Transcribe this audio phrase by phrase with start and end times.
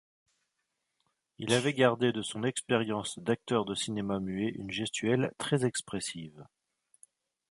[1.37, 6.43] Il avait gardé de son expérience d'acteur de cinéma muet une gestuelle très expressive.